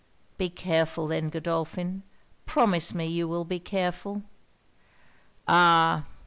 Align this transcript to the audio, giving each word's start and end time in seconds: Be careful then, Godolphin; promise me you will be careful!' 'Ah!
Be 0.39 0.49
careful 0.49 1.05
then, 1.05 1.29
Godolphin; 1.29 2.01
promise 2.47 2.91
me 2.95 3.05
you 3.05 3.27
will 3.27 3.45
be 3.45 3.59
careful!' 3.59 4.23
'Ah! 5.47 6.05